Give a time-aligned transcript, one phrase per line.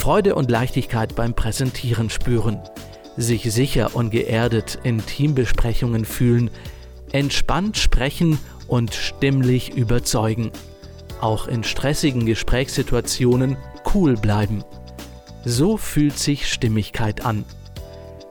[0.00, 2.58] Freude und Leichtigkeit beim Präsentieren spüren,
[3.18, 6.50] sich sicher und geerdet in Teambesprechungen fühlen,
[7.12, 10.52] entspannt sprechen und stimmlich überzeugen.
[11.20, 13.58] Auch in stressigen Gesprächssituationen
[13.94, 14.64] cool bleiben.
[15.44, 17.44] So fühlt sich Stimmigkeit an.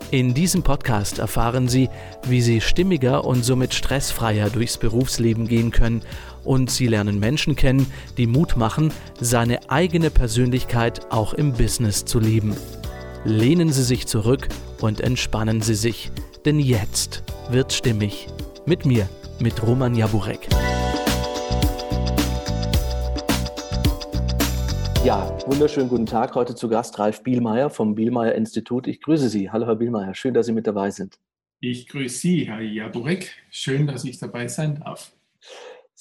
[0.09, 1.87] In diesem Podcast erfahren Sie,
[2.23, 6.01] wie Sie stimmiger und somit stressfreier durchs Berufsleben gehen können
[6.43, 7.85] und Sie lernen Menschen kennen,
[8.17, 12.55] die Mut machen, seine eigene Persönlichkeit auch im Business zu leben.
[13.25, 14.47] Lehnen Sie sich zurück
[14.81, 16.11] und entspannen Sie sich,
[16.45, 18.27] denn jetzt wird stimmig.
[18.65, 19.09] Mit mir,
[19.39, 20.47] mit Roman Jaburek.
[25.05, 26.35] Ja, wunderschönen guten Tag.
[26.35, 28.85] Heute zu Gast Ralf Bielmeier vom Bielmeier Institut.
[28.85, 29.49] Ich grüße Sie.
[29.49, 30.13] Hallo, Herr Bielmeier.
[30.13, 31.17] Schön, dass Sie mit dabei sind.
[31.61, 33.31] Ich grüße Sie, Herr Jaburek.
[33.49, 35.13] Schön, dass ich dabei sein darf.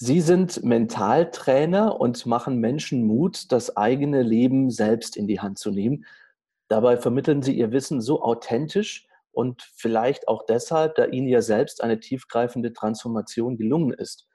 [0.01, 5.73] Sie sind Mentaltrainer und machen Menschen Mut, das eigene Leben selbst in die Hand zu
[5.73, 6.05] nehmen.
[6.69, 11.83] Dabei vermitteln Sie Ihr Wissen so authentisch und vielleicht auch deshalb, da Ihnen ja selbst
[11.83, 14.29] eine tiefgreifende Transformation gelungen ist.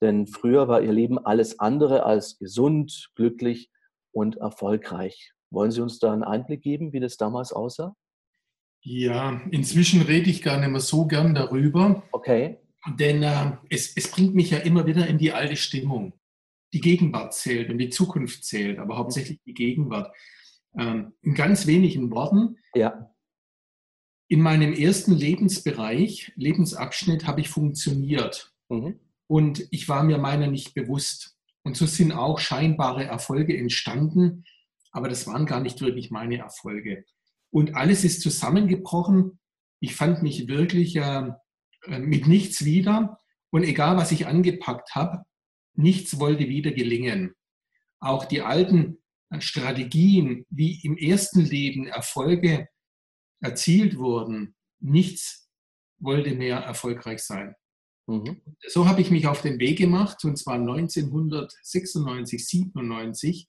[0.00, 3.72] Denn früher war Ihr Leben alles andere als gesund, glücklich
[4.12, 5.32] und erfolgreich.
[5.50, 7.96] Wollen Sie uns da einen Einblick geben, wie das damals aussah?
[8.84, 12.04] Ja, inzwischen rede ich gar nicht mehr so gern darüber.
[12.12, 12.60] Okay.
[12.86, 16.14] Denn äh, es, es bringt mich ja immer wieder in die alte Stimmung.
[16.72, 20.14] Die Gegenwart zählt und die Zukunft zählt, aber hauptsächlich die Gegenwart.
[20.76, 22.56] Ähm, in ganz wenigen Worten.
[22.74, 23.14] Ja.
[24.28, 28.52] In meinem ersten Lebensbereich, Lebensabschnitt, habe ich funktioniert.
[28.68, 29.00] Mhm.
[29.26, 31.36] Und ich war mir meiner nicht bewusst.
[31.62, 34.44] Und so sind auch scheinbare Erfolge entstanden,
[34.90, 37.04] aber das waren gar nicht wirklich meine Erfolge.
[37.50, 39.38] Und alles ist zusammengebrochen.
[39.80, 41.30] Ich fand mich wirklich äh,
[41.88, 43.18] mit nichts wieder.
[43.50, 45.24] Und egal, was ich angepackt habe,
[45.74, 47.34] nichts wollte wieder gelingen.
[48.00, 48.98] Auch die alten
[49.30, 52.68] äh, Strategien, wie im ersten Leben Erfolge
[53.40, 55.48] erzielt wurden, nichts
[55.98, 57.54] wollte mehr erfolgreich sein.
[58.06, 58.40] Mhm.
[58.66, 63.48] So habe ich mich auf den Weg gemacht, und zwar 1996, 97,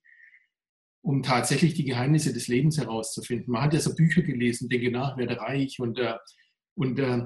[1.01, 3.51] um tatsächlich die Geheimnisse des Lebens herauszufinden.
[3.51, 6.16] Man hat ja so Bücher gelesen, denke nach, werde reich und, äh,
[6.75, 7.25] und äh,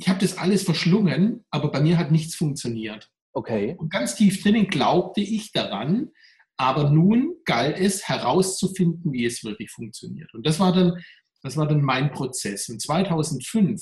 [0.00, 3.10] ich habe das alles verschlungen, aber bei mir hat nichts funktioniert.
[3.32, 3.76] Okay.
[3.78, 6.08] Und ganz tief drinnen glaubte ich daran,
[6.56, 10.32] aber nun galt es herauszufinden, wie es wirklich funktioniert.
[10.34, 11.02] Und das war dann,
[11.42, 12.68] das war dann mein Prozess.
[12.68, 13.80] Und 2005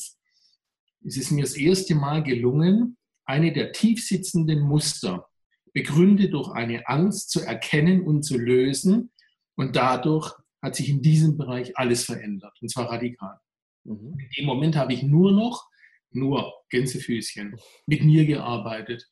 [1.05, 5.29] es ist mir das erste Mal gelungen, eine der tiefsitzenden Muster,
[5.73, 9.13] begründet durch eine Angst, zu erkennen und zu lösen.
[9.55, 13.39] Und dadurch hat sich in diesem Bereich alles verändert, und zwar radikal.
[13.85, 14.19] Mhm.
[14.19, 15.68] In dem Moment habe ich nur noch,
[16.11, 19.09] nur Gänsefüßchen, mit mir gearbeitet,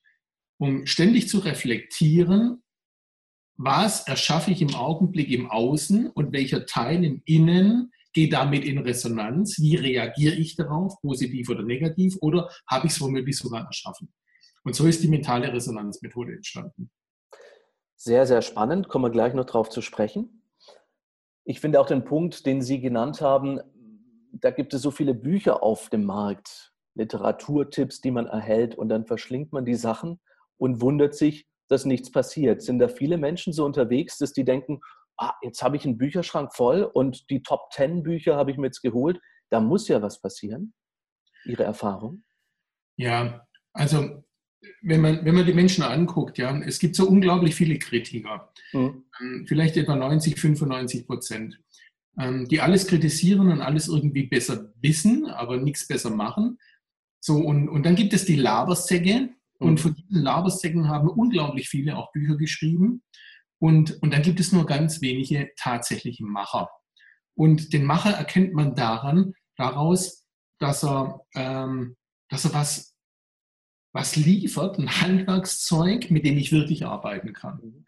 [0.59, 2.63] um ständig zu reflektieren,
[3.59, 8.79] was erschaffe ich im Augenblick im Außen und welcher Teil im Innen gehe damit in
[8.79, 14.13] Resonanz, wie reagiere ich darauf, positiv oder negativ, oder habe ich es womöglich sogar erschaffen.
[14.65, 16.91] Und so ist die mentale Resonanzmethode entstanden.
[17.95, 20.43] Sehr, sehr spannend, kommen wir gleich noch darauf zu sprechen.
[21.45, 23.61] Ich finde auch den Punkt, den Sie genannt haben,
[24.33, 29.07] da gibt es so viele Bücher auf dem Markt, Literaturtipps, die man erhält und dann
[29.07, 30.21] verschlingt man die Sachen
[30.59, 32.63] und wundert sich, dass nichts passiert.
[32.63, 34.81] Sind da viele Menschen so unterwegs, dass die denken,
[35.19, 38.67] ah, jetzt habe ich einen Bücherschrank voll und die Top 10 Bücher habe ich mir
[38.67, 39.21] jetzt geholt.
[39.51, 40.75] Da muss ja was passieren.
[41.45, 42.25] Ihre Erfahrung?
[42.97, 44.25] Ja, also
[44.83, 49.05] wenn man, wenn man die Menschen anguckt, ja, es gibt so unglaublich viele Kritiker, mhm.
[49.47, 51.61] vielleicht etwa 90, 95 Prozent,
[52.19, 56.59] ähm, die alles kritisieren und alles irgendwie besser wissen, aber nichts besser machen.
[57.27, 59.31] So, und, und dann gibt es die Labersäcke, mhm.
[59.59, 63.03] und von diesen Labersäcken haben unglaublich viele auch Bücher geschrieben.
[63.59, 66.71] Und, und dann gibt es nur ganz wenige tatsächliche Macher.
[67.35, 70.25] Und den Macher erkennt man daran, daraus,
[70.61, 71.97] dass er, ähm,
[72.29, 72.95] dass er was,
[73.93, 77.87] was liefert, ein Handwerkszeug, mit dem ich wirklich arbeiten kann.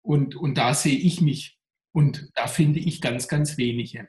[0.00, 1.58] Und, und da sehe ich mich
[1.92, 4.08] und da finde ich ganz, ganz wenige.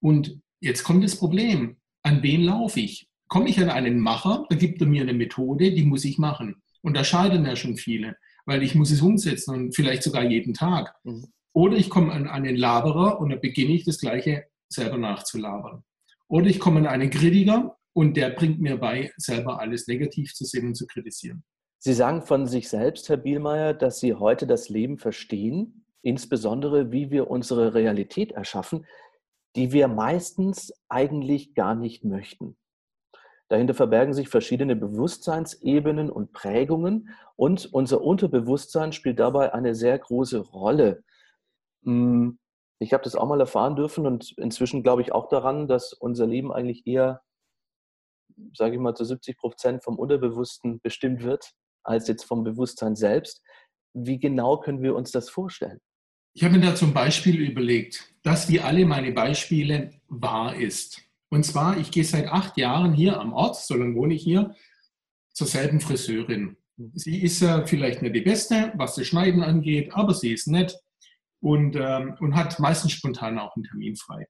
[0.00, 1.78] Und jetzt kommt das Problem.
[2.02, 3.08] An wen laufe ich?
[3.28, 6.62] Komme ich an einen Macher, da gibt er mir eine Methode, die muss ich machen.
[6.82, 10.54] Und da scheitern ja schon viele weil ich muss es umsetzen und vielleicht sogar jeden
[10.54, 10.94] Tag.
[11.04, 11.26] Mhm.
[11.52, 15.82] Oder ich komme an einen Laberer und dann beginne ich das Gleiche selber nachzulabern.
[16.28, 20.44] Oder ich komme an einen Kritiker und der bringt mir bei, selber alles negativ zu
[20.44, 21.44] sehen und zu kritisieren.
[21.78, 27.10] Sie sagen von sich selbst, Herr Bielmeier, dass Sie heute das Leben verstehen, insbesondere wie
[27.10, 28.86] wir unsere Realität erschaffen,
[29.54, 32.56] die wir meistens eigentlich gar nicht möchten.
[33.48, 40.38] Dahinter verbergen sich verschiedene Bewusstseinsebenen und Prägungen und unser Unterbewusstsein spielt dabei eine sehr große
[40.38, 41.04] Rolle.
[41.84, 42.38] Hm,
[42.80, 46.26] Ich habe das auch mal erfahren dürfen und inzwischen glaube ich auch daran, dass unser
[46.26, 47.22] Leben eigentlich eher,
[48.52, 51.52] sage ich mal, zu 70 Prozent vom Unterbewussten bestimmt wird,
[51.84, 53.42] als jetzt vom Bewusstsein selbst.
[53.94, 55.80] Wie genau können wir uns das vorstellen?
[56.34, 61.05] Ich habe mir da zum Beispiel überlegt, dass wie alle meine Beispiele wahr ist.
[61.30, 64.54] Und zwar, ich gehe seit acht Jahren hier am Ort, so lange wohne ich hier,
[65.32, 66.56] zur selben Friseurin.
[66.94, 70.78] Sie ist ja vielleicht nicht die Beste, was das Schneiden angeht, aber sie ist nett
[71.40, 74.26] und, ähm, und hat meistens spontan auch einen Termin frei.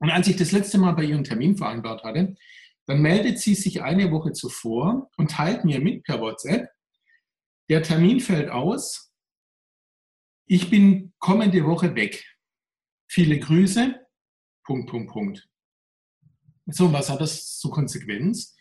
[0.00, 2.36] Und als ich das letzte Mal bei ihr einen Termin vereinbart hatte,
[2.86, 6.68] dann meldet sie sich eine Woche zuvor und teilt mir mit per WhatsApp,
[7.70, 9.10] der Termin fällt aus,
[10.46, 12.22] ich bin kommende Woche weg.
[13.08, 14.06] Viele Grüße,
[14.64, 15.48] Punkt, Punkt, Punkt.
[16.66, 18.56] So, was hat das zur Konsequenz?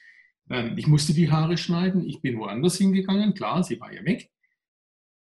[0.49, 4.29] Ähm, ich musste die Haare schneiden, ich bin woanders hingegangen, klar, sie war ja weg.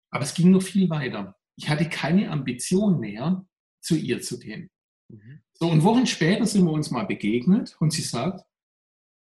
[0.10, 1.38] Aber es ging noch viel weiter.
[1.56, 3.46] Ich hatte keine Ambition mehr,
[3.82, 4.70] zu ihr zu gehen.
[5.10, 5.42] Mhm.
[5.54, 8.46] So, und Wochen später sind wir uns mal begegnet und sie sagt,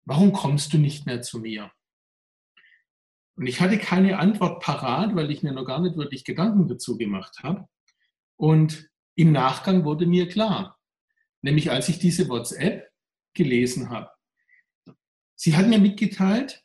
[0.05, 1.71] warum kommst du nicht mehr zu mir?
[3.35, 6.97] Und ich hatte keine Antwort parat, weil ich mir noch gar nicht wirklich Gedanken dazu
[6.97, 7.67] gemacht habe.
[8.35, 10.77] Und im Nachgang wurde mir klar,
[11.41, 12.90] nämlich als ich diese WhatsApp
[13.33, 14.11] gelesen habe.
[15.35, 16.63] Sie hat mir mitgeteilt,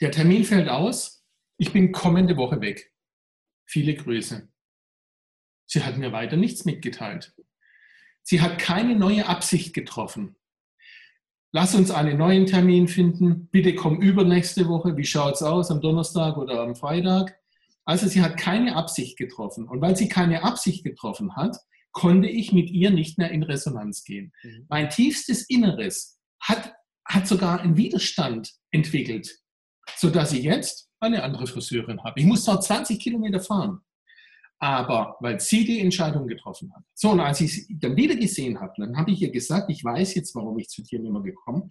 [0.00, 1.24] der Termin fällt aus,
[1.56, 2.92] ich bin kommende Woche weg.
[3.66, 4.48] Viele Grüße.
[5.66, 7.34] Sie hat mir weiter nichts mitgeteilt.
[8.22, 10.36] Sie hat keine neue Absicht getroffen.
[11.50, 13.48] Lass uns einen neuen Termin finden.
[13.48, 14.96] Bitte komm übernächste Woche.
[14.96, 15.70] Wie schaut es aus?
[15.70, 17.38] Am Donnerstag oder am Freitag?
[17.84, 19.66] Also sie hat keine Absicht getroffen.
[19.66, 21.56] Und weil sie keine Absicht getroffen hat,
[21.98, 24.32] konnte ich mit ihr nicht mehr in Resonanz gehen.
[24.44, 24.66] Mhm.
[24.68, 26.72] Mein tiefstes Inneres hat,
[27.04, 29.36] hat sogar einen Widerstand entwickelt,
[29.96, 32.20] sodass ich jetzt eine andere Friseurin habe.
[32.20, 33.80] Ich muss zwar 20 Kilometer fahren,
[34.60, 36.84] aber weil sie die Entscheidung getroffen hat.
[36.94, 39.82] So, und als ich sie dann wieder gesehen habe, dann habe ich ihr gesagt, ich
[39.82, 41.68] weiß jetzt, warum ich zu dir nicht mehr gekommen,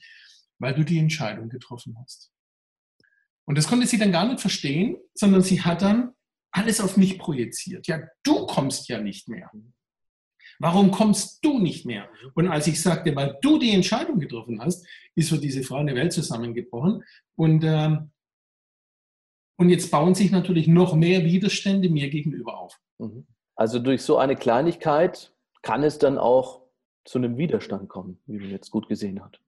[0.59, 2.33] weil du die Entscheidung getroffen hast.
[3.45, 6.11] Und das konnte sie dann gar nicht verstehen, sondern sie hat dann
[6.51, 7.87] alles auf mich projiziert.
[7.87, 9.49] Ja, du kommst ja nicht mehr.
[10.59, 12.09] Warum kommst du nicht mehr?
[12.33, 14.85] Und als ich sagte, weil du die Entscheidung getroffen hast,
[15.15, 17.03] ist für diese Frau eine Welt zusammengebrochen.
[17.35, 18.11] Und ähm,
[19.57, 22.79] und jetzt bauen sich natürlich noch mehr Widerstände mir gegenüber auf.
[22.99, 23.25] Mhm.
[23.55, 25.33] Also durch so eine Kleinigkeit
[25.63, 26.61] kann es dann auch
[27.05, 29.41] zu einem Widerstand kommen, wie man jetzt gut gesehen hat.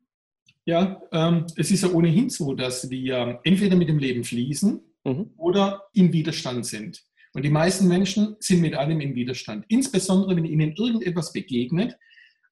[0.65, 5.31] Ja, ähm, es ist ja ohnehin so, dass wir entweder mit dem Leben fließen mhm.
[5.37, 7.03] oder im Widerstand sind.
[7.33, 9.65] Und die meisten Menschen sind mit allem im Widerstand.
[9.67, 11.95] Insbesondere, wenn ihnen irgendetwas begegnet,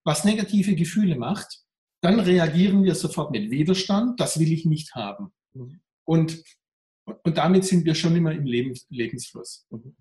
[0.03, 1.61] was negative Gefühle macht,
[2.01, 5.33] dann reagieren wir sofort mit Widerstand, das will ich nicht haben.
[5.53, 5.81] Mhm.
[6.05, 6.43] Und
[7.23, 9.65] und damit sind wir schon immer im Lebens Lebensfluss.
[9.69, 9.95] Mhm.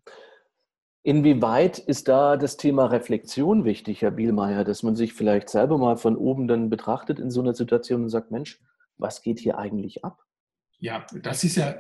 [1.03, 5.97] Inwieweit ist da das Thema Reflexion wichtig, Herr Bielmeier, dass man sich vielleicht selber mal
[5.97, 8.61] von oben dann betrachtet in so einer Situation und sagt, Mensch,
[8.97, 10.21] was geht hier eigentlich ab?
[10.79, 11.77] Ja, das ist ja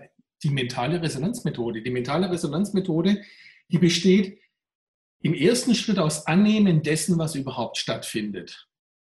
[0.46, 1.82] die mentale Resonanzmethode.
[1.82, 3.20] Die mentale Resonanzmethode,
[3.68, 4.38] die besteht
[5.20, 8.68] im ersten Schritt aus Annehmen dessen, was überhaupt stattfindet,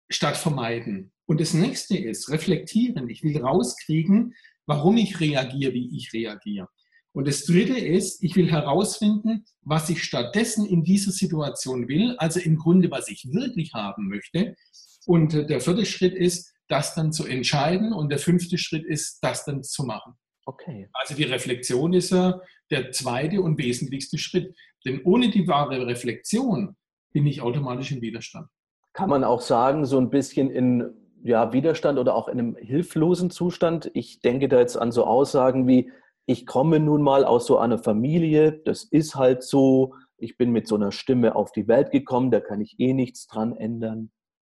[0.08, 1.12] statt vermeiden.
[1.26, 3.10] Und das nächste ist reflektieren.
[3.10, 4.34] Ich will rauskriegen,
[4.64, 6.68] warum ich reagiere, wie ich reagiere.
[7.12, 12.40] Und das Dritte ist, ich will herausfinden, was ich stattdessen in dieser Situation will, also
[12.40, 14.56] im Grunde, was ich wirklich haben möchte.
[15.04, 17.92] Und der vierte Schritt ist, das dann zu entscheiden.
[17.92, 20.14] Und der fünfte Schritt ist, das dann zu machen.
[20.48, 20.88] Okay.
[20.94, 22.40] Also die Reflexion ist ja
[22.70, 24.56] der zweite und wesentlichste Schritt.
[24.86, 26.74] Denn ohne die wahre Reflexion
[27.12, 28.48] bin ich automatisch im Widerstand.
[28.94, 30.88] Kann man auch sagen, so ein bisschen in
[31.22, 33.90] ja, Widerstand oder auch in einem hilflosen Zustand.
[33.92, 35.92] Ich denke da jetzt an so Aussagen wie,
[36.24, 40.66] ich komme nun mal aus so einer Familie, das ist halt so, ich bin mit
[40.66, 44.10] so einer Stimme auf die Welt gekommen, da kann ich eh nichts dran ändern.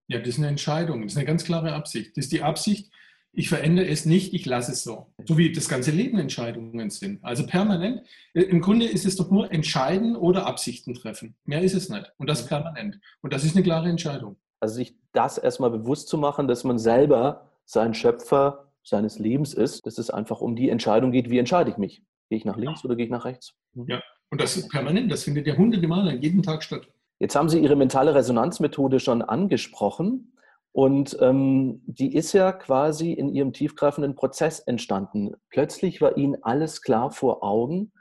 [0.08, 2.16] Ja, das ist eine Entscheidung, das ist eine ganz klare Absicht.
[2.18, 2.92] Das ist die Absicht,
[3.36, 5.12] ich verändere es nicht, ich lasse es so.
[5.26, 7.22] So wie das ganze Leben Entscheidungen sind.
[7.22, 8.02] Also permanent.
[8.32, 11.36] Äh, Im Grunde ist es doch nur entscheiden oder Absichten treffen.
[11.44, 12.10] Mehr ist es nicht.
[12.16, 12.98] Und das permanent.
[13.20, 14.36] Und das ist eine klare Entscheidung.
[14.58, 19.84] Also sich das erstmal bewusst zu machen, dass man selber sein Schöpfer seines Lebens ist,
[19.84, 22.02] dass es einfach um die Entscheidung geht, wie entscheide ich mich?
[22.30, 23.54] Gehe ich nach links oder gehe ich nach rechts?
[23.74, 23.86] Mhm.
[23.88, 26.88] Ja, und das ist permanent, das findet ja hunderte Male jeden Tag statt.
[27.18, 30.32] Jetzt haben Sie Ihre mentale Resonanzmethode schon angesprochen.
[30.76, 35.32] Und ähm, die ist ja quasi in Ihrem tiefgreifenden Prozess entstanden.
[35.48, 37.92] Plötzlich war Ihnen alles klar vor Augen.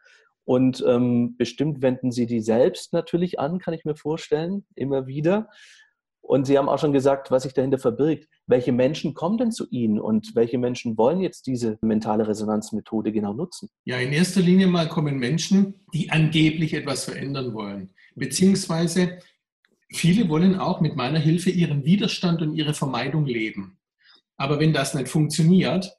[0.43, 5.47] Und ähm, bestimmt wenden Sie die selbst natürlich an, kann ich mir vorstellen, immer wieder.
[6.19, 8.27] Und Sie haben auch schon gesagt, was sich dahinter verbirgt.
[8.45, 13.31] Welche Menschen kommen denn zu Ihnen und welche Menschen wollen jetzt diese mentale Resonanzmethode genau
[13.31, 13.69] nutzen?
[13.85, 17.93] Ja, in erster Linie mal kommen Menschen, die angeblich etwas verändern wollen.
[18.15, 19.19] Beziehungsweise
[19.95, 23.79] viele wollen auch mit meiner Hilfe ihren Widerstand und ihre Vermeidung leben.
[24.37, 25.91] Aber wenn das nicht funktioniert,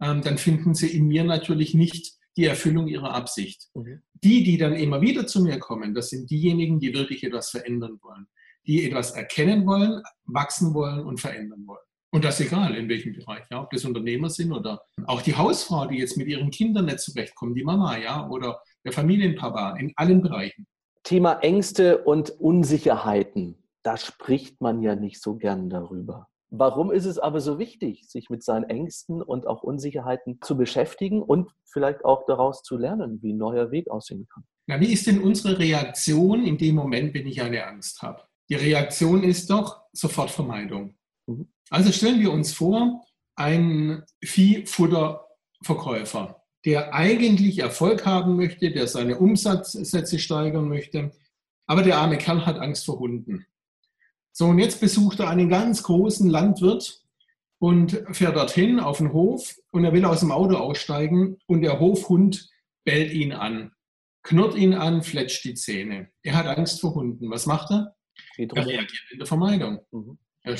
[0.00, 3.68] ähm, dann finden sie in mir natürlich nicht die Erfüllung ihrer Absicht.
[3.74, 4.02] Mhm.
[4.24, 7.98] Die, die dann immer wieder zu mir kommen, das sind diejenigen, die wirklich etwas verändern
[8.02, 8.26] wollen
[8.66, 11.80] die etwas erkennen wollen, wachsen wollen und verändern wollen.
[12.10, 15.86] Und das egal, in welchem Bereich, ja, ob das Unternehmer sind oder auch die Hausfrau,
[15.86, 20.20] die jetzt mit ihren Kindern nicht zurechtkommt, die Mama, ja, oder der Familienpapa, in allen
[20.20, 20.66] Bereichen.
[21.02, 26.28] Thema Ängste und Unsicherheiten, da spricht man ja nicht so gern darüber.
[26.50, 31.22] Warum ist es aber so wichtig, sich mit seinen Ängsten und auch Unsicherheiten zu beschäftigen
[31.22, 34.44] und vielleicht auch daraus zu lernen, wie ein neuer Weg aussehen kann?
[34.66, 38.22] Na, wie ist denn unsere Reaktion in dem Moment, wenn ich eine Angst habe?
[38.50, 40.94] Die Reaktion ist doch Sofortvermeidung.
[41.26, 41.50] Mhm.
[41.70, 43.02] Also stellen wir uns vor,
[43.34, 51.12] ein Viehfutterverkäufer, der eigentlich Erfolg haben möchte, der seine Umsatzsätze steigern möchte,
[51.66, 53.46] aber der arme Kerl hat Angst vor Hunden.
[54.32, 57.02] So, und jetzt besucht er einen ganz großen Landwirt
[57.58, 61.80] und fährt dorthin auf den Hof und er will aus dem Auto aussteigen und der
[61.80, 62.50] Hofhund
[62.84, 63.72] bellt ihn an,
[64.22, 66.10] knurrt ihn an, fletscht die Zähne.
[66.22, 67.30] Er hat Angst vor Hunden.
[67.30, 67.94] Was macht er?
[68.36, 69.80] Er reagiert in der Vermeidung.
[69.90, 70.18] Mhm.
[70.44, 70.56] Er,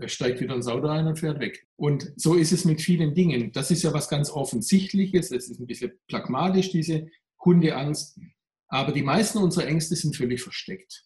[0.00, 1.66] er, steigt wieder ins Auto ein und fährt weg.
[1.76, 3.52] Und so ist es mit vielen Dingen.
[3.52, 5.30] Das ist ja was ganz Offensichtliches.
[5.30, 7.06] Es ist ein bisschen pragmatisch, diese
[7.44, 8.18] Hundeangst.
[8.68, 11.04] Aber die meisten unserer Ängste sind völlig versteckt.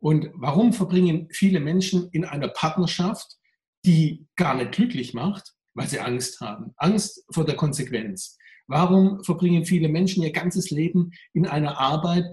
[0.00, 3.36] Und warum verbringen viele Menschen in einer Partnerschaft,
[3.84, 6.72] die gar nicht glücklich macht, weil sie Angst haben?
[6.76, 8.36] Angst vor der Konsequenz.
[8.66, 12.24] Warum verbringen viele Menschen ihr ganzes Leben in einer Arbeit,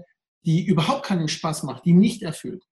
[0.44, 2.64] die überhaupt keinen Spaß macht, die nicht erfüllt?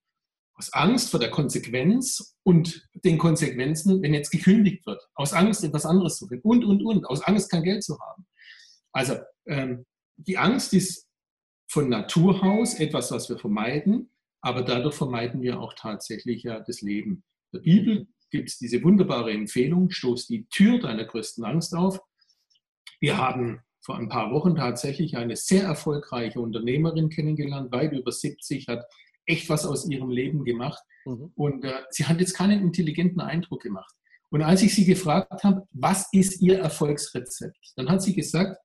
[0.57, 5.85] Aus Angst vor der Konsequenz und den Konsequenzen, wenn jetzt gekündigt wird, aus Angst etwas
[5.85, 8.27] anderes zu finden und, und, und, aus Angst kein Geld zu haben.
[8.93, 9.85] Also ähm,
[10.17, 11.07] die Angst ist
[11.69, 14.11] von Natur aus etwas, was wir vermeiden,
[14.41, 17.25] aber dadurch vermeiden wir auch tatsächlich ja das Leben.
[17.53, 22.01] In der Bibel gibt es diese wunderbare Empfehlung, stoß die Tür deiner größten Angst auf.
[22.99, 28.69] Wir haben vor ein paar Wochen tatsächlich eine sehr erfolgreiche Unternehmerin kennengelernt, weit über 70,
[28.69, 28.85] hat
[29.26, 30.83] echt was aus ihrem Leben gemacht.
[31.04, 31.33] Mhm.
[31.35, 33.95] Und äh, sie hat jetzt keinen intelligenten Eindruck gemacht.
[34.30, 38.59] Und als ich sie gefragt habe, was ist ihr Erfolgsrezept, dann hat sie gesagt,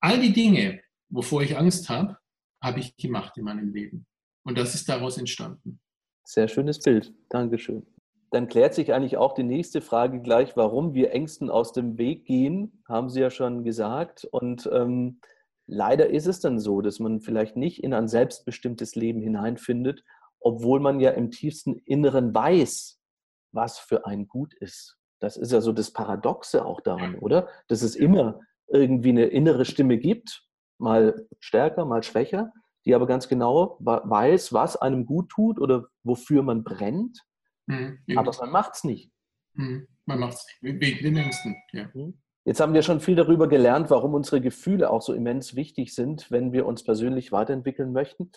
[0.00, 2.16] all die Dinge, wovor ich Angst habe,
[2.62, 4.06] habe ich gemacht in meinem Leben.
[4.44, 5.80] Und das ist daraus entstanden.
[6.24, 7.12] Sehr schönes Bild.
[7.28, 7.86] Dankeschön.
[8.30, 12.24] Dann klärt sich eigentlich auch die nächste Frage gleich, warum wir Ängsten aus dem Weg
[12.24, 14.24] gehen, haben Sie ja schon gesagt.
[14.24, 15.20] Und ähm,
[15.66, 20.04] Leider ist es dann so, dass man vielleicht nicht in ein selbstbestimmtes Leben hineinfindet,
[20.40, 23.00] obwohl man ja im tiefsten Inneren weiß,
[23.52, 24.98] was für ein Gut ist.
[25.20, 27.48] Das ist ja so das Paradoxe auch daran, oder?
[27.68, 32.52] Dass es immer irgendwie eine innere Stimme gibt, mal stärker, mal schwächer,
[32.84, 37.20] die aber ganz genau weiß, was einem gut tut oder wofür man brennt.
[37.66, 39.12] Mhm, aber man macht es nicht.
[39.52, 41.56] Mhm, man macht es nicht, wegen den Ängsten.
[41.72, 41.88] Ja.
[41.94, 42.18] Mhm.
[42.44, 46.30] Jetzt haben wir schon viel darüber gelernt, warum unsere Gefühle auch so immens wichtig sind,
[46.30, 48.32] wenn wir uns persönlich weiterentwickeln möchten.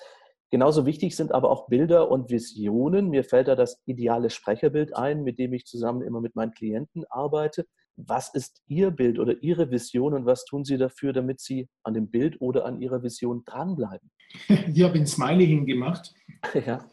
[0.51, 3.09] Genauso wichtig sind aber auch Bilder und Visionen.
[3.09, 7.03] Mir fällt da das ideale Sprecherbild ein, mit dem ich zusammen immer mit meinen Klienten
[7.09, 7.65] arbeite.
[7.97, 11.95] Was ist Ihr Bild oder Ihre Vision und was tun Sie dafür, damit Sie an
[11.95, 14.12] dem Bild oder an Ihrer Vision dranbleiben?
[14.74, 16.13] Ich habe ein Smiley hingemacht,
[16.65, 16.89] ja.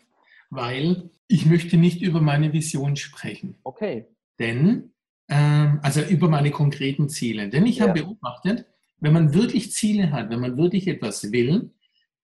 [0.48, 3.58] weil ich möchte nicht über meine Vision sprechen.
[3.64, 4.06] Okay.
[4.38, 4.92] Denn
[5.28, 7.48] ähm, also über meine konkreten Ziele.
[7.48, 7.88] Denn ich ja.
[7.88, 8.66] habe beobachtet,
[9.00, 11.72] wenn man wirklich Ziele hat, wenn man wirklich etwas will,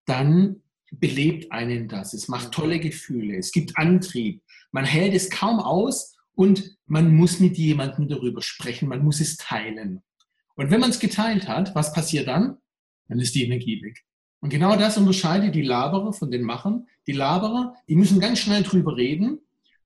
[0.07, 2.15] dann belebt einen das.
[2.15, 4.43] Es macht tolle Gefühle, es gibt Antrieb.
[4.71, 9.37] Man hält es kaum aus und man muss mit jemandem darüber sprechen, man muss es
[9.37, 10.03] teilen.
[10.55, 12.59] Und wenn man es geteilt hat, was passiert dann?
[13.09, 14.05] Dann ist die Energie weg.
[14.41, 16.87] Und genau das unterscheidet die Laberer von den Machern.
[17.07, 19.41] Die Laberer, die müssen ganz schnell drüber reden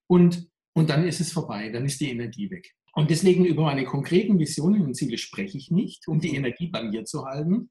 [0.06, 2.74] und, und dann ist es vorbei, dann ist die Energie weg.
[2.92, 6.82] Und deswegen über meine konkreten Visionen und Ziele spreche ich nicht, um die Energie bei
[6.82, 7.70] mir zu halten.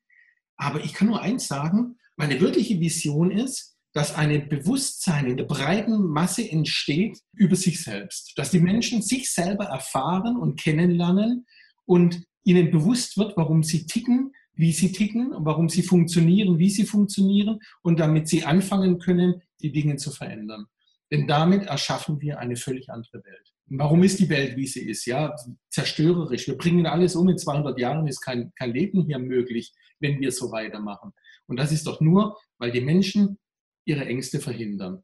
[0.57, 5.43] Aber ich kann nur eins sagen, meine wirkliche Vision ist, dass ein Bewusstsein in der
[5.43, 8.33] breiten Masse entsteht über sich selbst.
[8.37, 11.45] Dass die Menschen sich selber erfahren und kennenlernen
[11.85, 16.85] und ihnen bewusst wird, warum sie ticken, wie sie ticken, warum sie funktionieren, wie sie
[16.85, 20.65] funktionieren und damit sie anfangen können, die Dinge zu verändern.
[21.11, 23.53] Denn damit erschaffen wir eine völlig andere Welt.
[23.73, 25.05] Warum ist die Welt, wie sie ist?
[25.05, 25.33] Ja,
[25.69, 26.47] zerstörerisch.
[26.47, 27.29] Wir bringen alles um.
[27.29, 31.13] In 200 Jahren ist kein, kein Leben hier möglich, wenn wir so weitermachen.
[31.47, 33.39] Und das ist doch nur, weil die Menschen
[33.85, 35.03] ihre Ängste verhindern.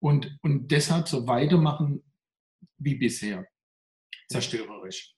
[0.00, 2.02] und, und deshalb so weitermachen
[2.78, 3.46] wie bisher.
[4.28, 5.14] Zerstörerisch.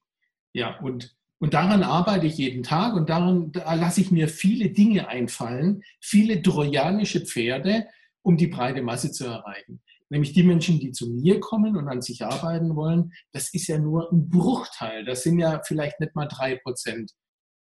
[0.53, 4.71] Ja, und, und daran arbeite ich jeden Tag und daran da lasse ich mir viele
[4.71, 7.87] Dinge einfallen, viele trojanische Pferde,
[8.23, 9.81] um die breite Masse zu erreichen.
[10.11, 13.79] Nämlich die Menschen, die zu mir kommen und an sich arbeiten wollen, das ist ja
[13.79, 15.05] nur ein Bruchteil.
[15.05, 17.13] Das sind ja vielleicht nicht mal drei Prozent.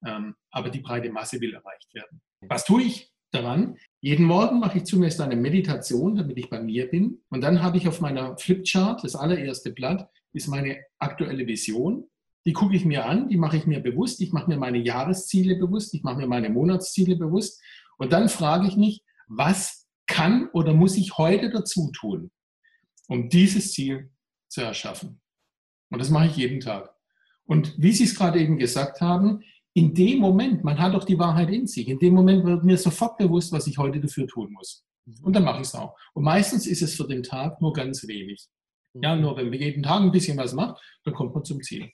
[0.04, 2.20] Ähm, aber die breite Masse will erreicht werden.
[2.48, 3.76] Was tue ich daran?
[4.00, 7.22] Jeden Morgen mache ich zunächst eine Meditation, damit ich bei mir bin.
[7.30, 12.08] Und dann habe ich auf meiner Flipchart, das allererste Blatt, ist meine aktuelle Vision.
[12.46, 14.20] Die gucke ich mir an, die mache ich mir bewusst.
[14.20, 17.62] Ich mache mir meine Jahresziele bewusst, ich mache mir meine Monatsziele bewusst.
[17.96, 22.30] Und dann frage ich mich, was kann oder muss ich heute dazu tun,
[23.08, 24.10] um dieses Ziel
[24.48, 25.20] zu erschaffen?
[25.90, 26.94] Und das mache ich jeden Tag.
[27.46, 29.42] Und wie Sie es gerade eben gesagt haben,
[29.74, 32.78] in dem Moment, man hat doch die Wahrheit in sich, in dem Moment wird mir
[32.78, 34.84] sofort bewusst, was ich heute dafür tun muss.
[35.22, 35.96] Und dann mache ich es auch.
[36.14, 38.48] Und meistens ist es für den Tag nur ganz wenig.
[38.94, 41.90] Ja, nur wenn man jeden Tag ein bisschen was macht, dann kommt man zum Ziel.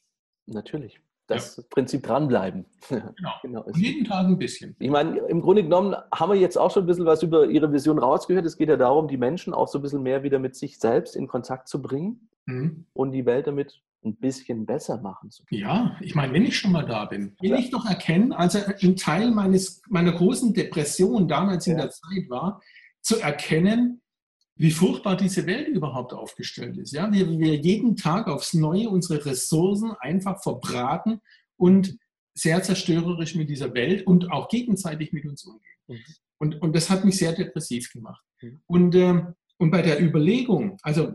[0.47, 1.01] Natürlich.
[1.31, 1.63] Das ja.
[1.71, 2.67] Prinzip dranbleiben.
[2.91, 3.31] Genau.
[3.43, 3.63] genau.
[3.63, 4.75] Und jeden Tag ein bisschen.
[4.79, 7.73] Ich meine, im Grunde genommen haben wir jetzt auch schon ein bisschen was über Ihre
[7.73, 8.45] Vision rausgehört.
[8.47, 11.15] Es geht ja darum, die Menschen auch so ein bisschen mehr wieder mit sich selbst
[11.15, 12.87] in Kontakt zu bringen mhm.
[12.93, 15.61] und die Welt damit ein bisschen besser machen zu können.
[15.61, 17.59] Ja, ich meine, wenn ich schon mal da bin, will ja.
[17.59, 21.83] ich doch erkennen, also ein Teil meines, meiner großen Depression damals in ja.
[21.83, 22.61] der Zeit war,
[23.03, 24.01] zu erkennen,
[24.61, 26.93] wie furchtbar diese Welt überhaupt aufgestellt ist.
[26.93, 31.23] Ja, wir, wir jeden Tag aufs Neue unsere Ressourcen einfach verbraten
[31.57, 31.97] und
[32.35, 35.65] sehr zerstörerisch mit dieser Welt und auch gegenseitig mit uns umgehen.
[35.89, 35.97] Mhm.
[36.37, 38.23] Und, und das hat mich sehr depressiv gemacht.
[38.43, 38.61] Mhm.
[38.67, 39.23] Und, äh,
[39.57, 41.15] und bei der Überlegung, also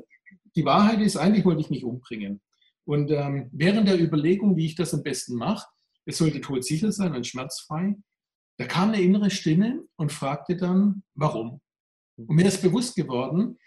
[0.56, 2.42] die Wahrheit ist, eigentlich wollte ich mich umbringen.
[2.84, 5.68] Und ähm, während der Überlegung, wie ich das am besten mache,
[6.06, 7.96] es sollte todsicher sein und schmerzfrei,
[8.58, 11.62] da kam eine innere Stimme und fragte dann, warum?
[12.18, 13.58] Und mir ist bewusst geworden,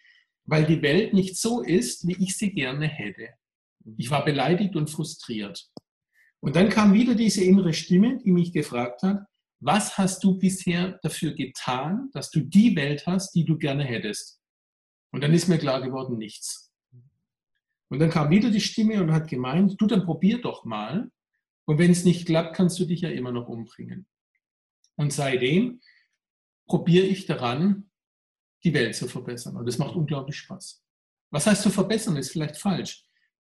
[0.45, 3.29] weil die Welt nicht so ist, wie ich sie gerne hätte.
[3.97, 5.71] Ich war beleidigt und frustriert.
[6.41, 9.25] Und dann kam wieder diese innere Stimme, die mich gefragt hat,
[9.61, 14.41] was hast du bisher dafür getan, dass du die Welt hast, die du gerne hättest?
[15.11, 16.73] Und dann ist mir klar geworden, nichts.
[17.91, 21.11] Und dann kam wieder die Stimme und hat gemeint, du dann probier doch mal.
[21.65, 24.07] Und wenn es nicht klappt, kannst du dich ja immer noch umbringen.
[24.97, 25.81] Und seitdem
[26.67, 27.88] probiere ich daran,
[28.65, 29.57] die Welt zu verbessern.
[29.57, 30.83] Und das macht unglaublich Spaß.
[31.31, 33.05] Was heißt zu verbessern, ist vielleicht falsch.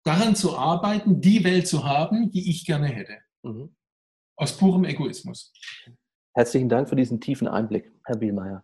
[0.04, 3.18] Daran zu arbeiten, die Welt zu haben, die ich gerne hätte.
[3.44, 3.76] Mhm.
[4.36, 5.52] Aus purem Egoismus.
[6.34, 8.64] Herzlichen Dank für diesen tiefen Einblick, Herr Bielmeier.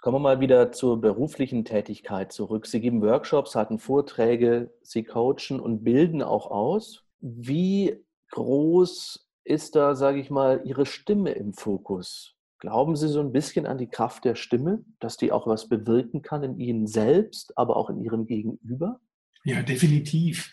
[0.00, 2.66] Kommen wir mal wieder zur beruflichen Tätigkeit zurück.
[2.66, 7.04] Sie geben Workshops, hatten Vorträge, Sie coachen und bilden auch aus.
[7.20, 12.34] Wie groß ist da, sage ich mal, Ihre Stimme im Fokus?
[12.62, 16.22] Glauben Sie so ein bisschen an die Kraft der Stimme, dass die auch was bewirken
[16.22, 19.00] kann in Ihnen selbst, aber auch in Ihrem Gegenüber?
[19.42, 20.48] Ja, definitiv.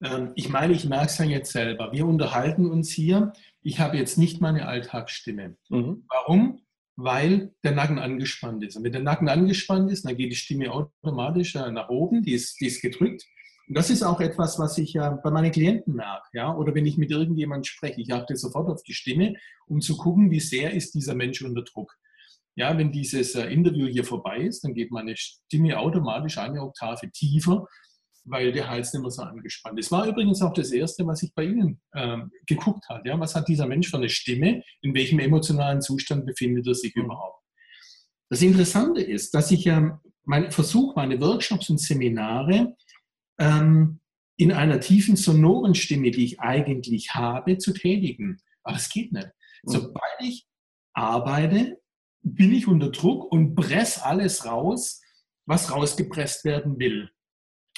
[0.00, 1.90] Ähm, ich meine, ich merke es ja jetzt selber.
[1.90, 3.32] Wir unterhalten uns hier.
[3.62, 5.56] Ich habe jetzt nicht meine Alltagsstimme.
[5.70, 6.04] Mhm.
[6.08, 6.60] Warum?
[7.02, 8.76] weil der Nacken angespannt ist.
[8.76, 12.34] Und wenn der Nacken angespannt ist, dann geht die Stimme automatisch äh, nach oben, die
[12.34, 13.24] ist, die ist gedrückt.
[13.70, 16.86] Und das ist auch etwas, was ich ja bei meinen Klienten merke, ja, oder wenn
[16.86, 18.00] ich mit irgendjemandem spreche.
[18.00, 19.34] Ich achte sofort auf die Stimme,
[19.68, 21.94] um zu gucken, wie sehr ist dieser Mensch unter Druck.
[22.56, 27.12] Ja, wenn dieses äh, Interview hier vorbei ist, dann geht meine Stimme automatisch eine Oktave
[27.12, 27.64] tiefer
[28.24, 29.90] weil der Hals nicht mehr so angespannt ist.
[29.90, 33.08] War übrigens auch das Erste, was ich bei Ihnen äh, geguckt habe.
[33.08, 33.18] Ja?
[33.18, 34.62] Was hat dieser Mensch für eine Stimme?
[34.82, 37.04] In welchem emotionalen Zustand befindet er sich mhm.
[37.04, 37.42] überhaupt?
[38.28, 42.76] Das Interessante ist, dass ich ähm, mein, versuche, meine Workshops und Seminare
[43.40, 43.98] ähm,
[44.36, 48.40] in einer tiefen sonoren Stimme, die ich eigentlich habe, zu tätigen.
[48.62, 49.28] Aber es geht nicht.
[49.64, 49.70] Mhm.
[49.70, 50.46] Sobald ich
[50.92, 51.80] arbeite,
[52.22, 55.02] bin ich unter Druck und presse alles raus,
[55.46, 57.10] was rausgepresst werden will.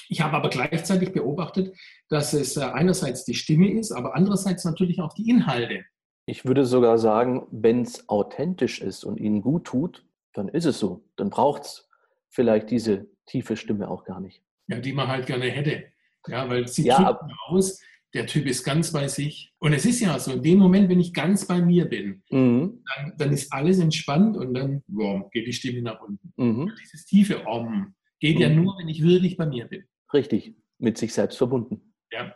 [0.09, 1.75] Ich habe aber gleichzeitig beobachtet,
[2.09, 5.85] dass es äh, einerseits die Stimme ist, aber andererseits natürlich auch die Inhalte.
[6.25, 10.79] Ich würde sogar sagen, wenn es authentisch ist und Ihnen gut tut, dann ist es
[10.79, 11.03] so.
[11.15, 11.89] Dann braucht es
[12.29, 14.41] vielleicht diese tiefe Stimme auch gar nicht.
[14.67, 15.85] Ja, die man halt gerne hätte.
[16.27, 17.81] Ja, weil sie ja, aus,
[18.13, 19.53] der Typ ist ganz bei sich.
[19.59, 22.83] Und es ist ja so, in dem Moment, wenn ich ganz bei mir bin, mhm.
[22.95, 26.33] dann, dann, ist alles entspannt und dann wow, geht die Stimme nach unten.
[26.37, 26.71] Mhm.
[26.81, 28.41] Dieses tiefe Om geht mhm.
[28.41, 29.83] ja nur, wenn ich wirklich bei mir bin.
[30.13, 31.93] Richtig, mit sich selbst verbunden.
[32.11, 32.33] Ja.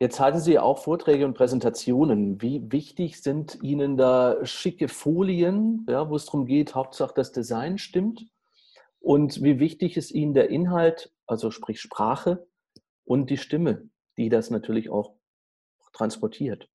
[0.00, 2.40] Jetzt halten Sie auch Vorträge und Präsentationen.
[2.40, 7.78] Wie wichtig sind Ihnen da schicke Folien, ja, wo es darum geht, Hauptsache das Design
[7.78, 8.24] stimmt?
[9.00, 12.46] Und wie wichtig ist Ihnen der Inhalt, also sprich Sprache
[13.04, 15.14] und die Stimme, die das natürlich auch
[15.92, 16.68] transportiert?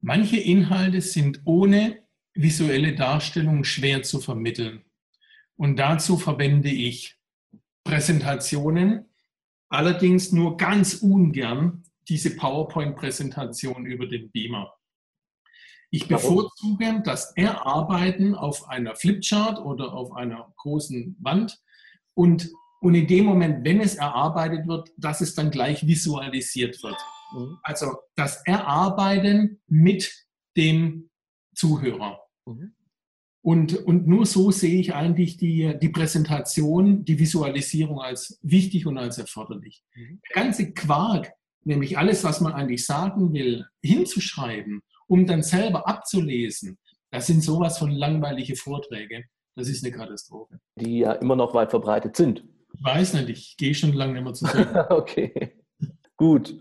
[0.00, 2.02] Manche Inhalte sind ohne
[2.34, 4.84] visuelle Darstellung schwer zu vermitteln.
[5.56, 7.18] Und dazu verwende ich
[7.84, 9.06] Präsentationen,
[9.68, 14.74] allerdings nur ganz ungern diese PowerPoint-Präsentation über den Beamer.
[15.90, 21.60] Ich bevorzuge das Erarbeiten auf einer Flipchart oder auf einer großen Wand
[22.14, 22.50] und,
[22.82, 26.96] und in dem Moment, wenn es erarbeitet wird, dass es dann gleich visualisiert wird.
[27.32, 27.58] Mhm.
[27.62, 30.12] Also das Erarbeiten mit
[30.56, 31.08] dem
[31.54, 32.20] Zuhörer.
[32.44, 32.74] Mhm.
[33.44, 38.98] Und, und nur so sehe ich eigentlich die, die Präsentation, die Visualisierung als wichtig und
[38.98, 39.84] als erforderlich.
[39.94, 40.20] Mhm.
[40.28, 41.32] Der ganze Quark,
[41.64, 46.78] nämlich alles, was man eigentlich sagen will, hinzuschreiben, um dann selber abzulesen,
[47.12, 49.24] das sind sowas von langweilige Vorträge.
[49.54, 50.58] Das ist eine Katastrophe.
[50.80, 52.42] Die ja immer noch weit verbreitet sind.
[52.84, 54.44] Ich weiß nicht, ich gehe schon lange nicht mehr zu
[54.90, 55.56] okay.
[56.16, 56.60] Gut.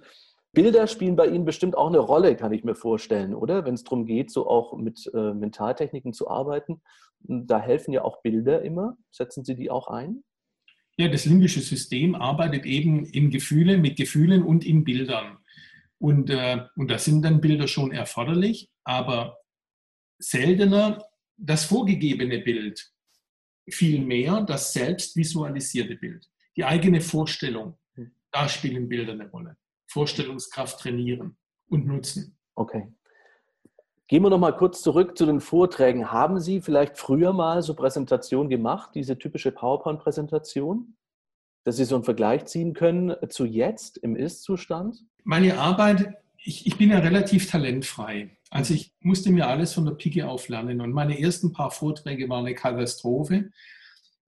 [0.53, 3.65] Bilder spielen bei Ihnen bestimmt auch eine Rolle, kann ich mir vorstellen, oder?
[3.65, 6.81] Wenn es darum geht, so auch mit äh, Mentaltechniken zu arbeiten.
[7.21, 8.97] Da helfen ja auch Bilder immer.
[9.09, 10.23] Setzen Sie die auch ein?
[10.97, 15.37] Ja, das limbische System arbeitet eben in Gefühlen, mit Gefühlen und in Bildern.
[15.97, 19.37] Und, äh, und da sind dann Bilder schon erforderlich, aber
[20.19, 21.03] seltener
[21.37, 22.91] das vorgegebene Bild,
[23.69, 27.77] vielmehr das selbst visualisierte Bild, die eigene Vorstellung.
[27.95, 28.11] Hm.
[28.31, 29.57] Da spielen Bilder eine Rolle.
[29.87, 32.37] Vorstellungskraft trainieren und nutzen.
[32.55, 32.93] Okay.
[34.07, 36.11] Gehen wir noch mal kurz zurück zu den Vorträgen.
[36.11, 40.97] Haben Sie vielleicht früher mal so Präsentationen gemacht, diese typische PowerPoint-Präsentation,
[41.63, 45.05] dass Sie so einen Vergleich ziehen können zu jetzt im Ist-Zustand?
[45.23, 48.37] Meine Arbeit, ich, ich bin ja relativ talentfrei.
[48.51, 52.27] Also ich musste mir alles von der Pike auf lernen und meine ersten paar Vorträge
[52.29, 53.49] waren eine Katastrophe.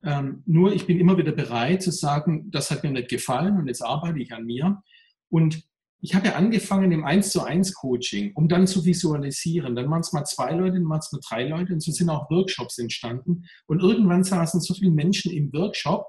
[0.01, 3.67] Ähm, nur ich bin immer wieder bereit zu sagen, das hat mir nicht gefallen und
[3.67, 4.81] jetzt arbeite ich an mir.
[5.29, 5.63] Und
[5.99, 9.75] ich habe ja angefangen im 1 zu 1 Coaching, um dann zu visualisieren.
[9.75, 12.09] Dann waren es mal zwei Leute, dann waren es mal drei Leute und so sind
[12.09, 13.45] auch Workshops entstanden.
[13.67, 16.07] Und irgendwann saßen so viele Menschen im Workshop,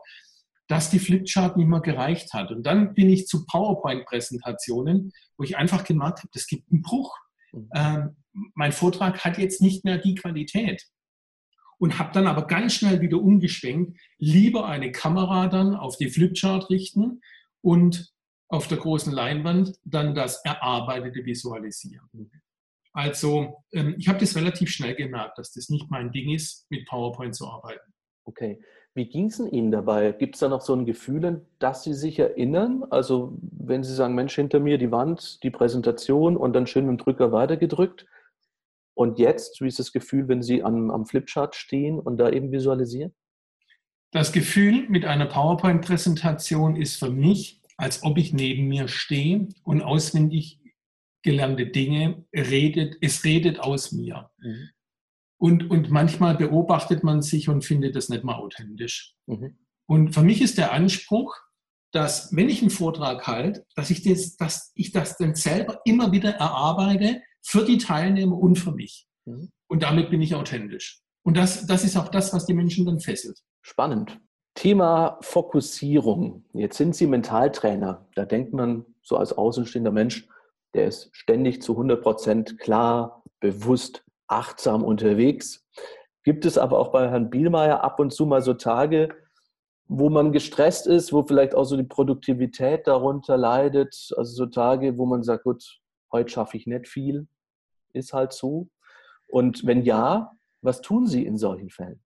[0.69, 2.51] dass die Flipchart nicht mehr gereicht hat.
[2.51, 7.17] Und dann bin ich zu PowerPoint-Präsentationen, wo ich einfach gemerkt habe, das gibt einen Bruch.
[7.55, 7.69] Mhm.
[7.75, 8.17] Ähm,
[8.55, 10.83] mein Vortrag hat jetzt nicht mehr die Qualität.
[11.79, 16.71] Und habe dann aber ganz schnell wieder umgeschwenkt, lieber eine Kamera dann auf die Flipchart
[16.71, 17.21] richten
[17.63, 18.13] und
[18.49, 22.09] auf der großen Leinwand dann das erarbeitete Visualisieren.
[22.93, 26.87] Also ähm, ich habe das relativ schnell gemerkt, dass das nicht mein Ding ist, mit
[26.87, 27.93] PowerPoint zu arbeiten.
[28.25, 28.63] Okay.
[28.95, 30.13] Wie ging es Ihnen dabei?
[30.13, 32.85] Gibt es da noch so ein Gefühl, dass Sie sich erinnern?
[32.91, 37.01] Also wenn Sie sagen, Mensch, hinter mir die Wand, die Präsentation und dann schön mit
[37.01, 38.07] dem Drücker weitergedrückt.
[38.95, 42.53] Und jetzt, wie ist das Gefühl, wenn Sie am, am Flipchart stehen und da eben
[42.53, 43.13] visualisieren?
[44.13, 49.83] Das Gefühl mit einer PowerPoint-Präsentation ist für mich, als ob ich neben mir stehe und
[49.83, 50.61] auswendig
[51.23, 54.31] gelernte Dinge redet, es redet aus mir.
[54.39, 54.69] Mhm.
[55.39, 59.15] Und, und manchmal beobachtet man sich und findet das nicht mal authentisch.
[59.27, 59.59] Mhm.
[59.87, 61.37] Und für mich ist der Anspruch,
[61.93, 66.13] dass wenn ich einen Vortrag halte, dass ich das, dass ich das dann selber immer
[66.13, 69.07] wieder erarbeite für die Teilnehmer und für mich.
[69.27, 69.51] Mhm.
[69.69, 71.01] Und damit bin ich authentisch.
[71.23, 73.39] Und das, das ist auch das, was die Menschen dann fesselt.
[73.63, 74.21] Spannend.
[74.55, 76.45] Thema Fokussierung.
[76.53, 78.07] Jetzt sind Sie Mentaltrainer.
[78.15, 80.29] Da denkt man so als außenstehender Mensch,
[80.75, 85.67] der ist ständig zu 100 Prozent klar, bewusst, achtsam unterwegs.
[86.23, 89.15] Gibt es aber auch bei Herrn Bielmeier ab und zu mal so Tage,
[89.87, 94.13] wo man gestresst ist, wo vielleicht auch so die Produktivität darunter leidet?
[94.17, 97.29] Also so Tage, wo man sagt, gut, heute schaffe ich nicht viel,
[97.93, 98.69] ist halt so.
[99.27, 100.33] Und wenn ja,
[100.63, 102.03] was tun Sie in solchen Fällen?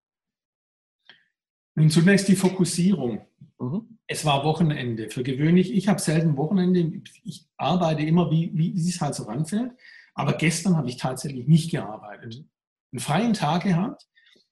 [1.76, 3.24] Nun zunächst die Fokussierung.
[3.61, 3.98] Mhm.
[4.09, 5.11] Es war Wochenende.
[5.11, 7.02] Für gewöhnlich, ich habe selten Wochenende.
[7.22, 9.72] Ich arbeite immer, wie, wie es halt so ranfällt.
[10.18, 12.44] Aber gestern habe ich tatsächlich nicht gearbeitet.
[12.92, 14.04] Einen freien Tag gehabt.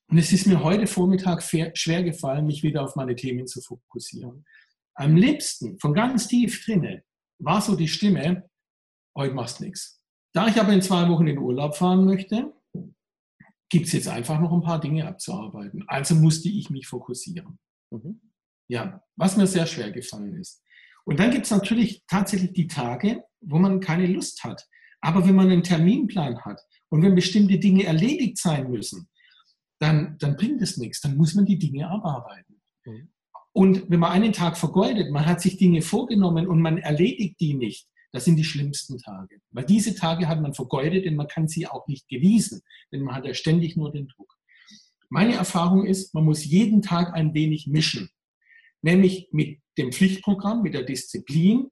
[0.08, 4.44] Und es ist mir heute Vormittag schwer gefallen, mich wieder auf meine Themen zu fokussieren.
[4.94, 7.02] Am liebsten, von ganz tief drinnen,
[7.38, 8.48] war so die Stimme,
[9.16, 10.00] heute machst nichts.
[10.32, 12.54] Da ich aber in zwei Wochen in Urlaub fahren möchte,
[13.68, 15.82] gibt es jetzt einfach noch ein paar Dinge abzuarbeiten.
[15.88, 17.58] Also musste ich mich fokussieren.
[17.90, 18.20] Mhm.
[18.68, 20.62] Ja, was mir sehr schwer gefallen ist.
[21.04, 24.68] Und dann gibt es natürlich tatsächlich die Tage, wo man keine Lust hat.
[25.06, 29.08] Aber wenn man einen Terminplan hat und wenn bestimmte Dinge erledigt sein müssen,
[29.78, 31.00] dann, dann bringt es nichts.
[31.00, 32.60] Dann muss man die Dinge abarbeiten.
[32.84, 33.08] Mhm.
[33.52, 37.54] Und wenn man einen Tag vergeudet, man hat sich Dinge vorgenommen und man erledigt die
[37.54, 39.38] nicht, das sind die schlimmsten Tage.
[39.52, 43.14] Weil diese Tage hat man vergeudet, denn man kann sie auch nicht genießen, denn man
[43.14, 44.34] hat ja ständig nur den Druck.
[45.08, 48.10] Meine Erfahrung ist, man muss jeden Tag ein wenig mischen,
[48.82, 51.68] nämlich mit dem Pflichtprogramm, mit der Disziplin,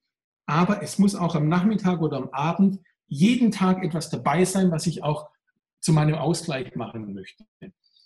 [0.47, 4.87] aber es muss auch am Nachmittag oder am Abend jeden Tag etwas dabei sein, was
[4.87, 5.29] ich auch
[5.81, 7.45] zu meinem Ausgleich machen möchte.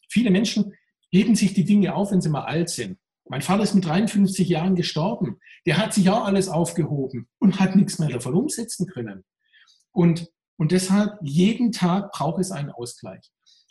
[0.09, 0.75] Viele Menschen
[1.11, 4.49] heben sich die Dinge auf, wenn sie mal alt sind Mein Vater ist mit 53
[4.49, 5.39] Jahren gestorben.
[5.67, 9.25] Der hat sich auch alles aufgehoben und hat nichts mehr davon umsetzen können.
[9.93, 13.31] Und, und deshalb, jeden Tag braucht es einen Ausgleich.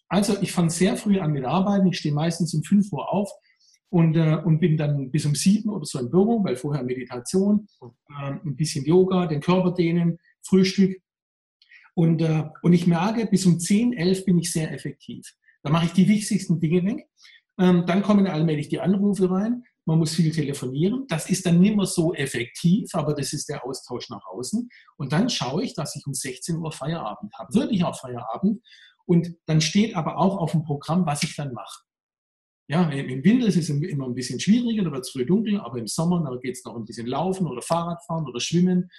[0.09, 1.87] Also ich fange sehr früh an mit Arbeiten.
[1.87, 3.31] Ich stehe meistens um 5 Uhr auf
[3.89, 7.67] und, äh, und bin dann bis um 7 oder so im Büro, weil vorher Meditation,
[7.81, 11.01] äh, ein bisschen Yoga, den Körper dehnen, Frühstück.
[11.97, 15.33] Und, äh, und ich merke, bis um 10, 11 bin ich sehr effektiv.
[15.63, 17.07] Da mache ich die wichtigsten Dinge weg.
[17.57, 19.63] Ähm, dann kommen allmählich die Anrufe rein.
[19.83, 21.05] Man muss viel telefonieren.
[21.07, 24.69] Das ist dann nicht mehr so effektiv, aber das ist der Austausch nach außen.
[24.97, 27.51] Und dann schaue ich, dass ich um 16 Uhr Feierabend habe.
[27.55, 28.61] Wirklich auch Feierabend.
[29.05, 31.81] Und dann steht aber auch auf dem Programm, was ich dann mache.
[32.69, 35.79] Ja, im Winter ist es immer ein bisschen schwieriger, da wird es früh dunkel, aber
[35.79, 38.91] im Sommer, geht es noch ein bisschen laufen oder Fahrradfahren oder schwimmen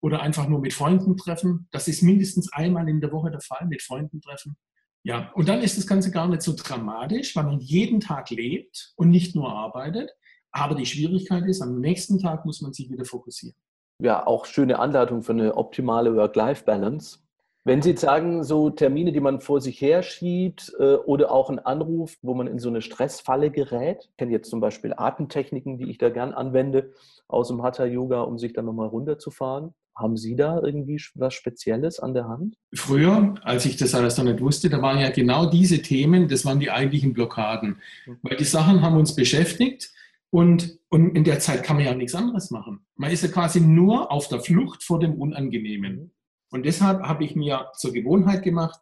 [0.00, 1.68] oder einfach nur mit Freunden treffen.
[1.70, 4.56] Das ist mindestens einmal in der Woche der Fall, mit Freunden treffen.
[5.02, 8.92] Ja, und dann ist das Ganze gar nicht so dramatisch, weil man jeden Tag lebt
[8.96, 10.10] und nicht nur arbeitet.
[10.52, 13.56] Aber die Schwierigkeit ist, am nächsten Tag muss man sich wieder fokussieren.
[14.02, 17.18] Ja, auch schöne Anleitung für eine optimale Work-Life-Balance.
[17.64, 21.58] Wenn Sie sagen, so Termine, die man vor sich her schiebt äh, oder auch ein
[21.58, 25.90] Anruf, wo man in so eine Stressfalle gerät, ich kenne jetzt zum Beispiel Atemtechniken, die
[25.90, 26.92] ich da gern anwende
[27.28, 29.74] aus dem Hatha-Yoga, um sich dann nochmal runterzufahren.
[29.94, 32.56] Haben Sie da irgendwie was Spezielles an der Hand?
[32.72, 36.46] Früher, als ich das alles noch nicht wusste, da waren ja genau diese Themen, das
[36.46, 37.80] waren die eigentlichen Blockaden.
[38.06, 38.16] Mhm.
[38.22, 39.92] Weil die Sachen haben uns beschäftigt
[40.30, 42.86] und, und in der Zeit kann man ja nichts anderes machen.
[42.96, 46.12] Man ist ja quasi nur auf der Flucht vor dem Unangenehmen.
[46.50, 48.80] Und deshalb habe ich mir zur Gewohnheit gemacht,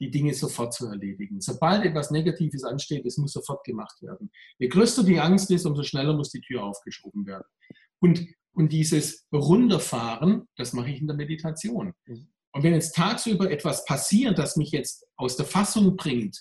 [0.00, 1.40] die Dinge sofort zu erledigen.
[1.40, 4.30] Sobald etwas Negatives ansteht, es muss sofort gemacht werden.
[4.58, 7.44] Je größer die Angst ist, umso schneller muss die Tür aufgeschoben werden.
[8.00, 11.94] Und und dieses Runterfahren, das mache ich in der Meditation.
[12.06, 16.38] Und wenn jetzt tagsüber etwas passiert, das mich jetzt aus der Fassung bringt,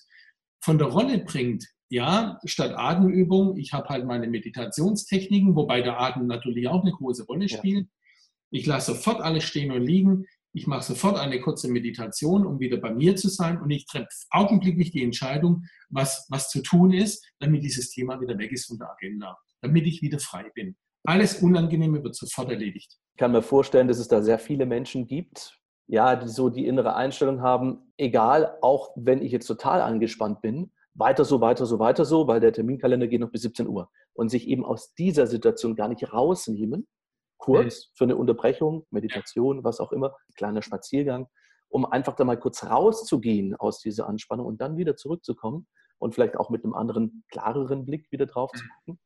[0.62, 6.28] von der Rolle bringt, ja, statt Atemübung, ich habe halt meine Meditationstechniken, wobei der Atem
[6.28, 7.86] natürlich auch eine große Rolle spielt.
[7.86, 7.92] Ja.
[8.52, 10.26] Ich lasse sofort alles stehen und liegen.
[10.54, 13.62] Ich mache sofort eine kurze Meditation, um wieder bei mir zu sein.
[13.62, 18.38] Und ich treffe augenblicklich die Entscheidung, was, was zu tun ist, damit dieses Thema wieder
[18.38, 20.76] weg ist von der Agenda, damit ich wieder frei bin.
[21.04, 22.98] Alles Unangenehme wird sofort erledigt.
[23.14, 26.66] Ich kann mir vorstellen, dass es da sehr viele Menschen gibt, ja, die so die
[26.66, 31.80] innere Einstellung haben, egal, auch wenn ich jetzt total angespannt bin, weiter so, weiter so,
[31.80, 33.90] weiter so, weil der Terminkalender geht noch bis 17 Uhr.
[34.14, 36.88] Und sich eben aus dieser Situation gar nicht rausnehmen,
[37.40, 41.28] kurz für eine Unterbrechung, Meditation, was auch immer, kleiner Spaziergang,
[41.70, 45.66] um einfach da mal kurz rauszugehen aus dieser Anspannung und dann wieder zurückzukommen
[45.98, 49.00] und vielleicht auch mit einem anderen, klareren Blick wieder drauf zu gucken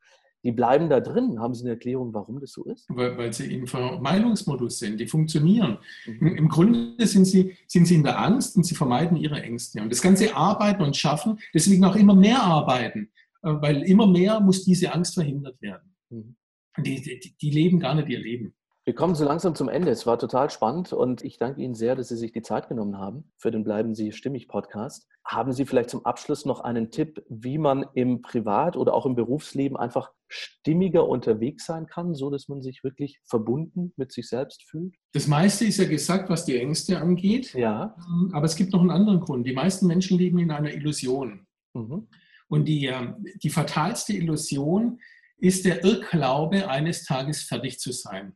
[0.44, 1.40] die bleiben da drin.
[1.40, 2.86] Haben Sie eine Erklärung, warum das so ist?
[2.90, 5.78] Weil, weil sie im Vermeidungsmodus sind, die funktionieren.
[6.06, 6.36] Mhm.
[6.36, 9.82] Im Grunde sind sie, sind sie in der Angst und sie vermeiden ihre Ängste.
[9.82, 13.10] Und das ganze Arbeiten und Schaffen, deswegen auch immer mehr arbeiten,
[13.42, 15.96] äh, weil immer mehr muss diese Angst verhindert werden.
[16.10, 16.36] Mhm.
[16.78, 18.56] Die, die, die leben gar nicht ihr Leben.
[18.86, 19.92] Wir kommen so langsam zum Ende.
[19.92, 22.98] Es war total spannend und ich danke Ihnen sehr, dass Sie sich die Zeit genommen
[22.98, 25.08] haben für den Bleiben Sie Stimmig Podcast.
[25.24, 29.16] Haben Sie vielleicht zum Abschluss noch einen Tipp, wie man im Privat- oder auch im
[29.16, 34.64] Berufsleben einfach stimmiger unterwegs sein kann, so dass man sich wirklich verbunden mit sich selbst
[34.64, 34.96] fühlt?
[35.14, 37.54] Das meiste ist ja gesagt, was die Ängste angeht.
[37.54, 37.96] Ja.
[38.34, 39.48] Aber es gibt noch einen anderen Grund.
[39.48, 41.48] Die meisten Menschen leben in einer Illusion.
[41.74, 42.10] Mhm.
[42.50, 45.00] Und die, ähm, die fatalste Illusion
[45.38, 48.36] ist der Irrglaube, eines Tages fertig zu sein.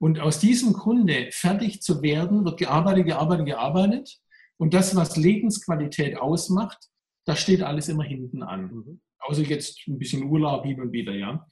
[0.00, 4.18] Und aus diesem Grunde fertig zu werden, wird gearbeitet, gearbeitet, gearbeitet.
[4.56, 6.88] Und das, was Lebensqualität ausmacht,
[7.24, 8.74] das steht alles immer hinten an.
[8.74, 9.00] Mhm.
[9.20, 11.46] Außer jetzt ein bisschen Urlaub hin und wieder, ja.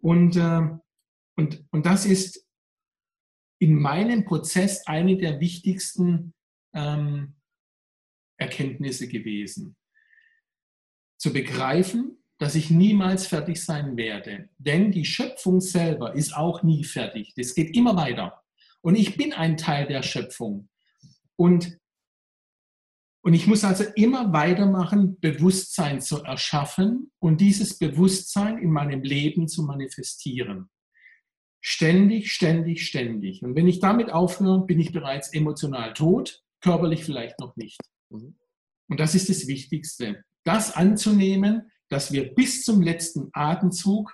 [0.00, 0.68] Und, äh,
[1.36, 2.46] und, und das ist
[3.60, 6.34] in meinem Prozess eine der wichtigsten
[6.72, 7.34] ähm,
[8.36, 9.76] Erkenntnisse gewesen.
[11.18, 14.48] Zu begreifen, dass ich niemals fertig sein werde.
[14.58, 17.34] Denn die Schöpfung selber ist auch nie fertig.
[17.36, 18.42] Das geht immer weiter.
[18.80, 20.68] Und ich bin ein Teil der Schöpfung.
[21.36, 21.78] Und,
[23.22, 29.48] und ich muss also immer weitermachen, Bewusstsein zu erschaffen und dieses Bewusstsein in meinem Leben
[29.48, 30.70] zu manifestieren.
[31.60, 33.42] Ständig, ständig, ständig.
[33.42, 37.80] Und wenn ich damit aufhöre, bin ich bereits emotional tot, körperlich vielleicht noch nicht.
[38.10, 38.36] Mhm.
[38.88, 40.24] Und das ist das Wichtigste.
[40.44, 44.12] Das anzunehmen, dass wir bis zum letzten Atemzug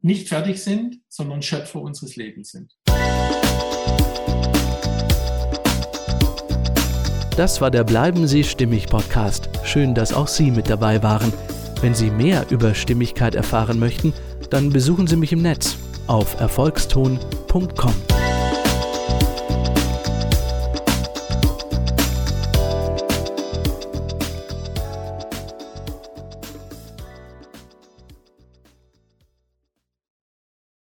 [0.00, 2.76] nicht fertig sind, sondern Schöpfer unseres Lebens sind.
[7.36, 9.48] Das war der Bleiben Sie Stimmig Podcast.
[9.64, 11.32] Schön, dass auch Sie mit dabei waren.
[11.80, 14.12] Wenn Sie mehr über Stimmigkeit erfahren möchten,
[14.50, 17.94] dann besuchen Sie mich im Netz auf erfolgston.com.